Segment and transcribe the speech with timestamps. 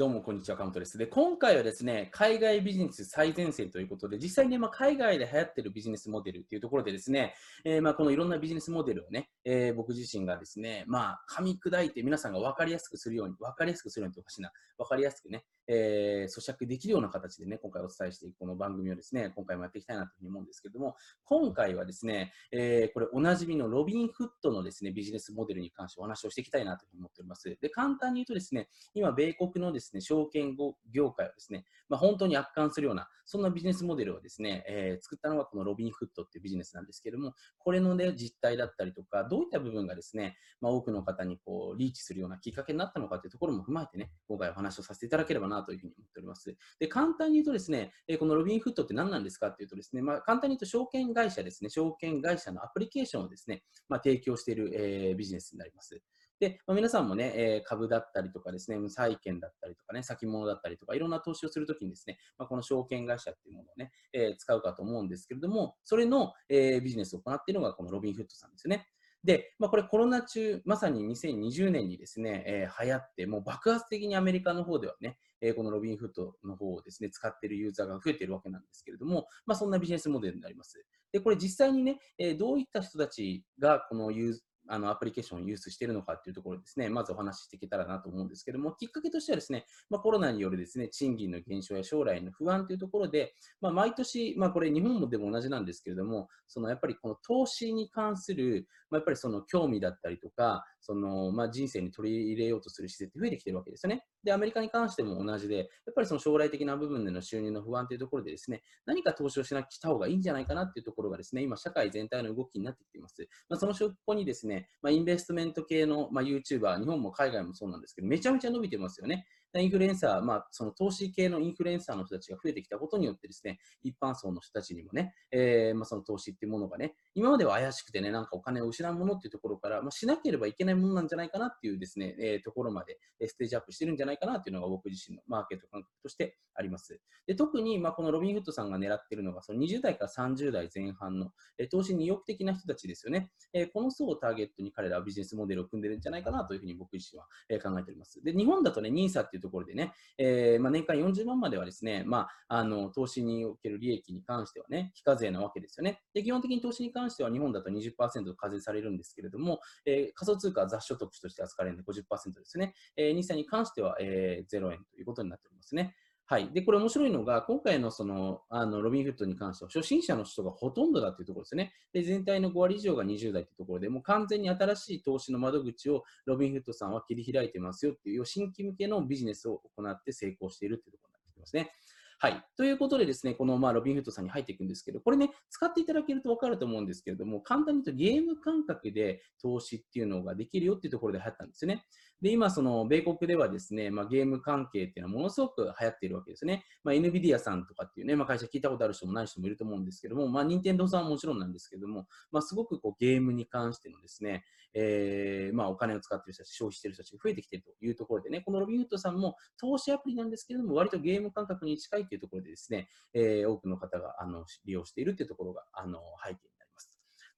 [0.00, 0.96] どうもこんにちは、カウントです。
[0.96, 7.34] で、今回はですね、海外ビジネス最前線ということで、実際に、ね、まあ、海外で流行っているビジネスモデルっていうところでですね、
[7.66, 27.56] えー、まあ、このいろんなビジネスモデルをね、えー、僕自身がですね、まあ、噛み砕いて皆さんが分かりやすくするように、分かりやすくするようにとおかしいな、分かりやすくね、えー、咀嚼できるような形でね、今回お伝えしていくこの番組をですね、今回もやっていきたいなというふうに思うんですけれども、今回はですね、えー、これおなじみのロビンフットのですね、ビジネスモデルに関してお話をしていきたいなというふうに思っております。
[27.60, 30.56] で、簡単に言うとですね、今、米国のですね、証券
[30.92, 46.56] 業界をですね、まあ、本当に圧巻するような、そんなビジネスモデルをですね、えー、作ったのがこのロビンフットっていうビジネスなんですけれども、これのね、実態だったりとか、どういった部分がですね、まあ、多くの方にこう、リーチするようなきっかけになったのかというところも踏まえてね、今回お話をさせていただければなというふうに思っております。。
[46.78, 56.00] で、簡単に言うとですね、このロビンフットって何なんですかっていうとですね、まあ、簡単に言うと証券会社ですね、証券会社のアプリケーションをですね、まあ、提供している、えー、ビジネスになります。
[56.40, 68.88] で、まあ、皆さんもね、えー、株だったりとかですね、債券だったりとかね、先物だったりとか、いろんな投資をするときにですね、まあ、この証券会社っていうものをね、えー、使うかと思うんですけれども、それの、えー、ビジネスを行っているのがこのロビンフットさんですよね。
[69.24, 80.82] で、まあ、これコロナ中、まさに2020年にですね、えー、流行って、もう爆発的にアメリカの方ではね、えー、このロビンフットの方をですね、使っているユーザーが増えているわけなんですけれども、まあ、そんなビジネスモデルになります。
[81.12, 84.38] で、これ実際にね、えー、どういった人たちがこのユー
[84.70, 104.04] あのアプリケーションをユースしているのかっていうところですね、まずお話ししていけたらなと思うんですけども、きっかけとしてはですね、まあ、コロナによるですね、賃金の減少や将来の不安というところで、まあ、毎年、まあ、これ日本もでも同じなんですけれども、そのやっぱりこの投資に関する、まあ、やっぱりその興味だったりとか、そのまあ、人生に取り入れようとする姿勢って増えてきてるわけですよね。
[104.22, 113.28] で、アメリカに関しても同じで、やっぱりその将来的な部分での収入の不安というところでですね、何か投資をしなきした方がいいんじゃないかなっていうところがですね、今社会全体の動きになってきています。
[113.48, 119.26] まあ、その証拠にですね、まあ、インベストメント系の、まあ、YouTuber、日本も海外もそうなんですけど、めちゃめちゃ伸びてますよね。
[119.58, 137.00] インフルエンサー、まあ、その投資系のインフルエンサーの人たちが増えてきたことによってですね、一般層の人たちにもね、えー、まあ、その投資っていうものがね、今までは怪しくてね、なんかお金を失うものっていうところから、まあ、しなければいけないものなんじゃないかなっていうですね、えー、ところまでステージアップしてるんじゃないかなっていうのが僕自身のマーケット感覚としてあります。
[137.26, 143.30] で特に、まあ、このロビンフッドさんが狙ってるのが、その20代から30代前半の、えー、投資に意欲的な人たちですよね。
[143.52, 148.22] えー、この層をターゲットに彼らはビジネスモデルを組んでるんじゃないかなというふうに僕自身は、え考えております。
[148.22, 156.00] で、日本だとね、NISA っていうところでね、えー、まあ、年間40万まではですね、まあ、あの投資における利益に関してはね、非課税なわけですよね。
[156.14, 157.90] で基本的に投資に関しては日本だと20%
[158.36, 162.74] 課税されるんですけれども、えー、仮想通貨は雑所得として扱われるので50%ですね。
[162.96, 165.94] えー、日に関しては、えー、0円ということになっておりますね。
[166.30, 166.48] はい。
[166.52, 171.72] で、これ面白いのが、今回のその、あの、ロビンフットに関しては、初心者の人がほとんどだというところですね。
[171.92, 181.72] で、全体の5割以上が20代というところで、もう完全に新しい投資の窓口をロビンフットさんは切り開いてますよっていう、新規向けのビジネスを行って成功しているというところになってきますね。
[182.20, 182.44] はい。
[182.56, 191.86] ということでですね、このまあロビンフットさんに入っていくんですけど、これね、使っていただけると分かると思うんですけれども、簡単に言うとゲーム感覚で投資っていうのができるよっていうところで流行ったんですよね。
[192.22, 196.64] で、今、その、米国ではですね、まあ、ゲーム関係っていうのはものすごく流行っているわけですね。
[196.84, 204.44] まあ、NVIDIA さんとかっていうね、まあ、会社聞いたことある人もない人もいると思うんですけども、まあ、任天堂さんはもちろんなんですけども、まあ、すごくこうゲームに関してのですね、
[204.74, 216.49] えー、まあ、お金を使っている人たち、消費している人たちが増えてきているというところでね、このロビンフットさんも投資アプリなんですけれども、割とゲーム感覚に近いというところでですね、えー、多くの方があの利用しているというところがあの背景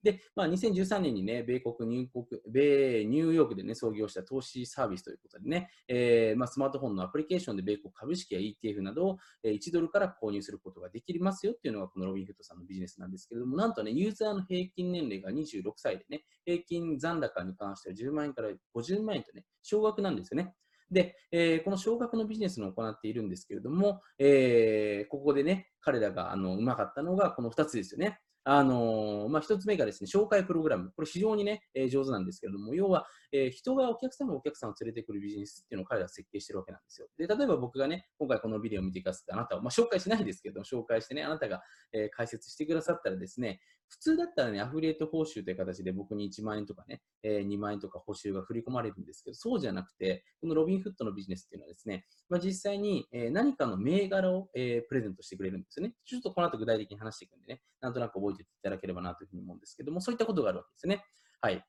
[0.03, 20.53] で、まあ、2013年にね、米国、入国、米、ニューヨークでね、創業した投資サービスということでね、えー、まあ、スマートフォンのアプリケーションで米国株式や ETF などを1ドルから購入することができますよっていうのがこのロビンフットさんのビジネスなんですけれども、なんとね、ユーザーの平均年齢が26歳でね、平均残高に関しては10万円から50万円とね、少額なんですよね。
[20.91, 28.19] で、えー、この少額のビジネスを行っているんですけれども、えー、ここでね、彼らがあのうまかったのがこの2つですよね。
[28.45, 30.91] あのまあ、一つ目がですね、紹介プログラム。
[30.95, 37.07] これ非常にね、えー、上手なんですけれども、要は、えー、人がお客さんがお客さんを連れてくるビジネスっていうのを彼らは設計してるわけなんですよ。
[37.17, 41.61] で、例えば僕がね、今回このビデオを見てくださって、あなたを、まあ、紹介しないんですけども、紹介してね、あなたが、
[41.93, 55.93] え、解説してくださったらですね、普通だったらね、アフリエイト報酬という形で僕に1万円とかね、え、2万円とか報酬が振り込まれるんですけど、そうじゃなくて、このロビンフットのビジネスっていうのはですね、まあ、実際に、え、何かの銘柄を、え、プレゼントしてくれるんですよね。
[56.05, 61.03] ちょっとこの後具体的に話していくんでね、なんとなく覚えていただければなというふうに思うんですけども、そういったことがあるわけですね。
[61.41, 61.63] はい。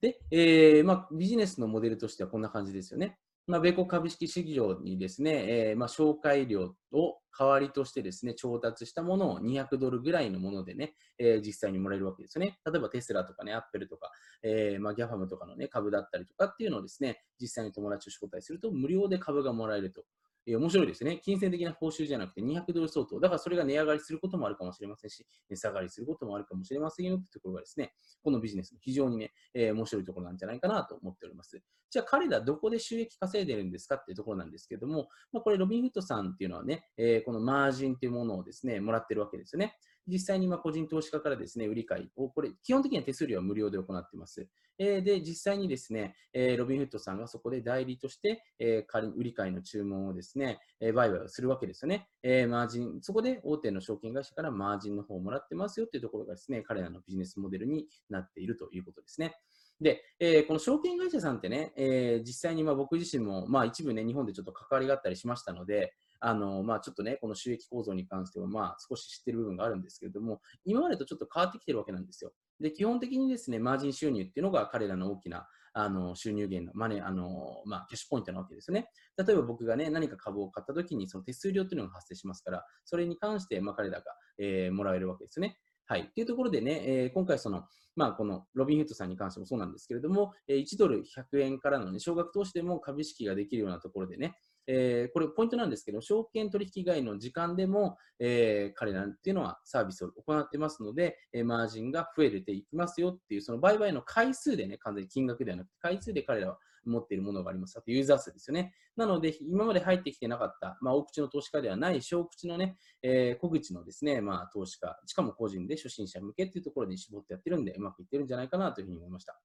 [0.00, 3.18] で、えーまあ、ビジネスのモデルとしてはこんな感じですよね。
[3.46, 12.58] まあ、米国株式市場にですね、えー、まあ、紹介料を代わりとしてですね、調達したものを200ドルぐらいのものでね、えー、実際にもらえるわけですよね。
[12.64, 14.10] 例えばテスラとかね、アップルとか、
[14.42, 20.04] えー、まあ、ギャファムとかのね、株だったりとかっていうのをですね、実際に友達を招待すると無料で株がもらえると
[20.46, 21.20] えー、面白いですね。
[21.22, 23.20] 金銭的な報酬じゃなくて200ドル相当。
[23.20, 27.92] だからそれが値上がりすることもあるかもしれませんし、値下がりすることもあるかもしれませんよというところがですね、
[28.22, 31.60] このビジネスの非常にね、えー、面白いところなんじゃないかなと思っております。
[31.90, 39.76] じゃあ彼らどこで収益稼いでるんですかっていうところなんですけども、まあ、これロビンフットさんっていうのはね、えー、このマージンというものをですね、もらってるわけですよね。
[40.10, 44.48] 実際にま個人投資家からですね、売り買いを、これ、基本的には手数料は無料で行っています。
[44.78, 52.08] えー、で、実際にですね、えー、ロビンフッドさんがそこで代理として、えー、仮に売り買いの注文をですね、え売買をするわけですよね。
[52.22, 59.36] えマージン、そこで大手の証券会社からマージンの方をもらってますよっていうところがですね、彼らのビジネスモデルになっているということですね。
[59.80, 72.32] で、えー、この証券会社さんってね、えー、実際にま僕自身も、まあ、一部ね、日本でちょっと関わりがあったりしましたので、あのまあ、ちょっとね、この収益構造に関しては、まあ、少し知ってる部分があるんですけれども、今までとちょっと変わってきてるわけなんですよ。
[72.60, 78.88] で、基本的にですね、マージン収入っていうのが彼らの大きなあの収入源のマネあの、まあ、キャッシュポイントなわけですね。
[79.16, 84.04] 例えば僕がね、何か株を買ったときに、その手数料っていうのが発生しますから、それに関して、まあ、彼らが、
[84.38, 85.56] えー、もらえるわけですね。
[85.86, 86.10] はい。
[86.14, 87.64] というところでね、えー、今回その、
[87.96, 94.36] まあ、このロビンフッドさんに関してもそうなんですけれども、1ドル100円からの、ね、少額投資でも株式ができるようなところでね、
[94.72, 107.76] えー、これポイントなんですけど、証券取引以外の時間でも、えー、彼らっていうのはサービスを行ってますので、えー、マージンが増えていきますよっていう、その売買の回数でね、完全に金額ではなくて、回数で彼らは持っているものがあります。
[107.76, 108.72] あとユーザー数ですよね。
[108.96, 119.36] なので、今まで入ってきてなかった、まあ、大口の投資家ではない小口のね、えー、小口のですね、まあ、投資家、しかも個人で初心者向けっていうところに絞ってやってるんで、うまくいってるんじゃないかなというふうに思いました。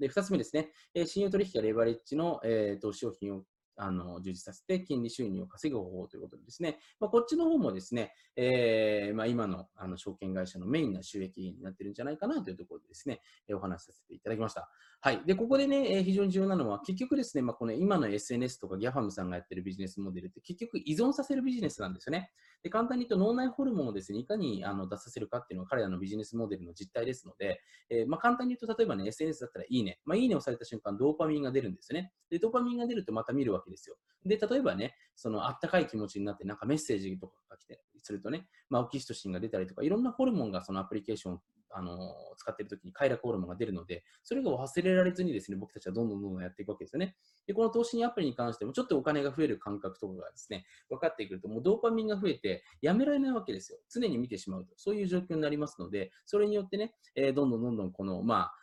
[0.00, 3.44] で、2つ目ですね、え、信用取引やレバレッジの、えー、投資商品を
[3.76, 14.68] あの充実させて金利収入を稼ぐ方法ということでですね、まあ、こっちの方もですね、えーまあ、今のあの証券会社のメインな収益源になってるんじゃないかなというところでですねえ、お話しさせていただきました。
[15.00, 15.22] はい。
[15.26, 22.30] で、ここでねえ、非常に重要なのは、結局ですね、まあ、この今の SNS とか GAFAM さんがやってるビジネスモデルって結局依存させるビジネスなんですよね。
[22.62, 27.60] で簡単に言うと脳内ホルモンをですね、いかにあの出させるかっていうのが彼らのビジネスモデルの実態ですので、
[27.90, 29.98] えー、まあ、簡単に言うと、例えばね、SNS だったらいいね。
[30.04, 32.12] まあ、いいねをされた瞬間、ドーパミンが出るんですよね。
[32.30, 33.96] で、ドーパミンが出るとまた見るわけですよ。
[34.24, 41.40] で、例えばね、そのあったかい気持ちになって、なんかメッセージとかが来てするとね、まあ、オキシトシンが出たりとか、いろんなホルモンがそのアプリケーション
[41.74, 47.16] あの使っているときに快楽ホルモンが出るので、それが忘れられずにですね、僕たちはどんどんどんどんやっていくわけですよね。
[47.46, 53.78] で、この投資にアプリに関しても、ちょっとお金が増える感覚とかがですね、分かってくると、もうドーパミンが増えて、やめられないわけですよ。
[53.90, 54.74] 常に見てしまうと。
[54.76, 58.54] そういう状況になりますので、それによってね、えー、どんどんどんどんこの、まあ、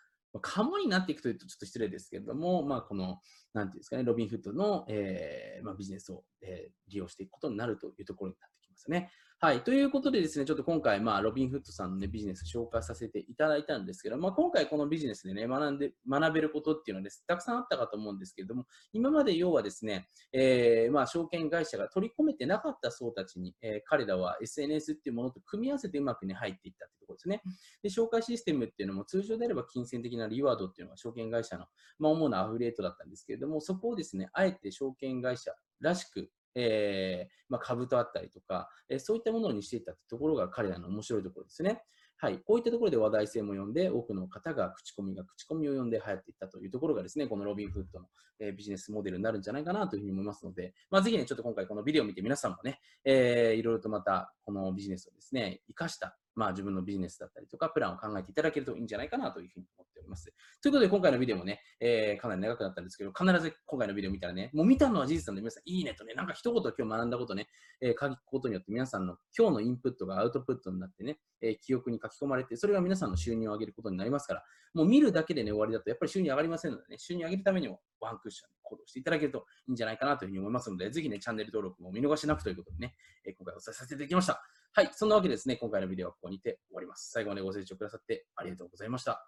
[0.42, 3.20] カモになっていくというとちょっと失礼ですけれども、まあ、この、
[3.54, 9.12] なんていうんですかね、ロビンフッドの、えーまあ、ビジネスを、えー、利用していくことになるというところになってきますね。
[9.42, 9.64] はい。
[9.64, 27.42] ということでですね、ちょっと今回、まあ、ロビンフッドさんの、ね、ビジネス紹介させていただいたんですけど、まあ、今回このビジネスでね、学んで、学べることっていうのはです、たくさんあったかと思うんですけれども、今まで要はですね、えー、まあ、証券会社が取り込めてなかった層たちに、えー、彼らは SNS っていうものと組み合わせてうまくね、入っていったってところですね。
[27.82, 31.68] で、紹介システムっていうのも通常であれば金銭的なリワードっていうのは証券会社の、
[31.98, 41.82] まあ、主なアフリエイトだったんですけれども、そこをですね、あえて証券会社らしく、えー、まあ、株とあったりとか、えー、そういったものにしていったところが彼らの面白いところですね。
[42.22, 48.08] はい、こういったところで話題性も呼んで、多くの方が口コミが口コミを呼んで流行っていったというところがですね、このロビンフッドの、
[48.42, 60.26] えー、ビジネスモデルになるんじゃないかなというふうに思いますので、まあ、ぜひね、ちょっと今回このビデオを見て皆さんもね、えー、いろいろとまたこのビジネスをですね、活かしたまあ、自分のビジネスだったりとか、プランを考えていただけるといいんじゃないかなというふうに思っております。
[60.62, 67.48] ということで、今回のビデオもね、えー、かなり長くなったんですけど、必ず今回のビデオ見たらね、もう見たのは事実なんで、皆さん、いいねとね、なんか一言今日学んだことね、
[67.82, 74.44] えー、書くことによって皆さんの今日のインプットがアウトプットになってね、えー、記憶に書き込まれて、それが皆さんの収入を上げることになりますから、
[74.74, 82.96] もう見るだけでね、終わりだと、やっぱり収入上がりませんのでね、収入上げるためにもワンクッション行動していただけるといいんじゃないかなというふうに思いますので、ぜひね、チャンネル登録も見逃しなくということでね、
[83.26, 84.44] え、今回お伝えさせていただきました。
[84.74, 87.10] はい、そんなわけでですね、今回のビデオはここにて終わります。
[87.12, 89.28] 最後までご清聴くださってありがとうございました。